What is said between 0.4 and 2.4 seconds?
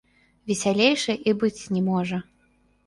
Весялейшай і быць не можа.